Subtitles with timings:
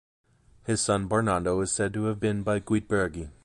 [0.65, 3.29] His son Barnardo is said to have been by Guitburgi.